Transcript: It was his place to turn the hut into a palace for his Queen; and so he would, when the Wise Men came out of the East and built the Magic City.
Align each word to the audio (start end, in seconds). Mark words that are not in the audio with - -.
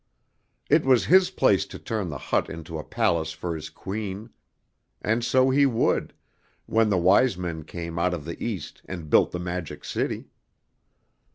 It 0.67 0.83
was 0.83 1.05
his 1.05 1.29
place 1.29 1.63
to 1.67 1.77
turn 1.77 2.09
the 2.09 2.17
hut 2.17 2.49
into 2.49 2.79
a 2.79 2.83
palace 2.83 3.33
for 3.33 3.53
his 3.53 3.69
Queen; 3.69 4.31
and 4.99 5.23
so 5.23 5.51
he 5.51 5.67
would, 5.67 6.15
when 6.65 6.89
the 6.89 6.97
Wise 6.97 7.37
Men 7.37 7.63
came 7.63 7.99
out 7.99 8.15
of 8.15 8.25
the 8.25 8.43
East 8.43 8.81
and 8.85 9.11
built 9.11 9.29
the 9.31 9.37
Magic 9.39 9.85
City. 9.85 10.31